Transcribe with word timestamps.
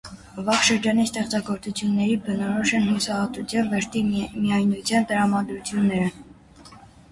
Վաղ 0.45 0.61
շրջանի 0.69 1.03
ստեղծագործություններին 1.09 2.23
բնորոշ 2.29 2.73
են 2.79 2.89
հուսահատության, 2.93 3.71
վշտի, 3.75 4.03
միայնության 4.17 5.09
տրամադրություններ։ 5.15 6.21